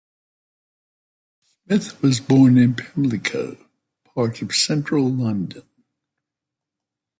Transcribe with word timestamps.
Smith 1.45 2.01
was 2.01 2.19
born 2.19 2.57
in 2.57 2.73
Pimlico, 2.73 3.55
part 4.15 4.41
of 4.41 4.51
central 4.51 5.07
London. 5.07 5.61